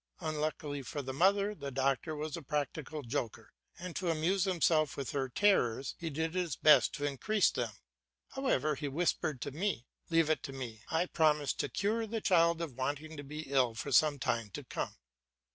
Unluckily 0.19 0.81
for 0.81 1.03
the 1.03 1.13
mother, 1.13 1.53
the 1.53 1.69
doctor 1.69 2.15
was 2.15 2.35
a 2.35 2.41
practical 2.41 3.03
joker, 3.03 3.53
and 3.77 3.95
to 3.95 4.09
amuse 4.09 4.45
himself 4.45 4.97
with 4.97 5.11
her 5.11 5.29
terrors 5.29 5.93
he 5.99 6.09
did 6.09 6.33
his 6.33 6.55
best 6.55 6.91
to 6.95 7.05
increase 7.05 7.51
them. 7.51 7.69
However, 8.29 8.73
he 8.73 8.87
whispered 8.87 9.41
to 9.41 9.51
me, 9.51 9.85
"Leave 10.09 10.31
it 10.31 10.41
to 10.41 10.53
me, 10.53 10.81
I 10.89 11.05
promise 11.05 11.53
to 11.53 11.69
cure 11.69 12.07
the 12.07 12.19
child 12.19 12.61
of 12.63 12.73
wanting 12.73 13.15
to 13.15 13.23
be 13.23 13.41
ill 13.41 13.75
for 13.75 13.91
some 13.91 14.17
time 14.17 14.49
to 14.53 14.63
come." 14.63 14.95